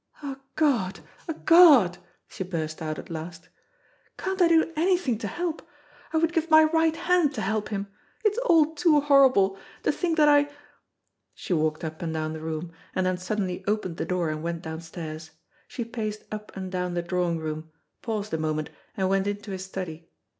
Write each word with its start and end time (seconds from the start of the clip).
"Ah 0.23 0.41
God, 0.55 1.01
ah 1.29 1.33
God!" 1.45 1.99
she 2.27 2.43
burst 2.43 2.81
out 2.81 2.97
at 2.97 3.11
last. 3.11 3.49
"Can't 4.17 4.41
I 4.41 4.47
do 4.47 4.73
anything 4.75 5.19
to 5.19 5.27
help? 5.27 5.61
I 6.11 6.17
would 6.17 6.33
give 6.33 6.49
my 6.49 6.63
right 6.63 6.95
hand 6.95 7.35
to 7.35 7.41
help 7.41 7.69
him. 7.69 7.85
It 8.25 8.31
is 8.31 8.39
all 8.39 8.73
too 8.73 8.99
horrible. 9.01 9.59
To 9.83 9.91
think 9.91 10.17
that 10.17 10.27
I" 10.27 10.49
She 11.35 11.53
walked 11.53 11.83
up 11.83 12.01
and 12.01 12.11
down 12.15 12.33
the 12.33 12.41
room, 12.41 12.71
and 12.95 13.05
then 13.05 13.17
suddenly 13.19 13.63
opened 13.67 13.97
the 13.97 14.05
door 14.05 14.31
and 14.31 14.41
went 14.41 14.63
downstairs. 14.63 15.29
She 15.67 15.85
paced 15.85 16.23
up 16.31 16.51
and 16.57 16.71
down 16.71 16.95
the 16.95 17.03
drawing 17.03 17.37
room, 17.37 17.69
paused 18.01 18.33
a 18.33 18.39
moment, 18.39 18.71
and 18.97 19.07
went 19.07 19.27
into 19.27 19.51
his 19.51 19.65
study. 19.65 20.09